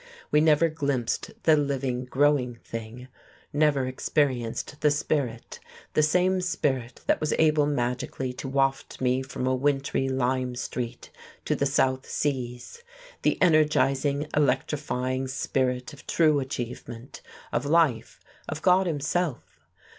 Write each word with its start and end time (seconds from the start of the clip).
We 0.31 0.41
never 0.41 0.67
glimpsed 0.67 1.29
the 1.43 1.55
living, 1.55 2.05
growing 2.05 2.55
thing, 2.63 3.07
never 3.53 3.85
experienced 3.85 4.81
the 4.81 4.89
Spirit, 4.89 5.59
the 5.93 6.01
same 6.01 6.41
spirit 6.41 7.01
that 7.05 7.19
was 7.19 7.33
able 7.37 7.67
magically 7.67 8.33
to 8.33 8.47
waft 8.47 8.99
me 8.99 9.21
from 9.21 9.45
a 9.45 9.53
wintry 9.53 10.09
Lyme 10.09 10.55
Street 10.55 11.11
to 11.45 11.55
the 11.55 11.67
South 11.67 12.09
Seas, 12.09 12.81
the 13.21 13.39
energizing, 13.43 14.25
electrifying 14.35 15.27
Spirit 15.27 15.93
of 15.93 16.07
true 16.07 16.39
achievement, 16.39 17.21
of 17.51 17.63
life, 17.67 18.23
of 18.49 18.63
God 18.63 18.87
himself. 18.87 19.59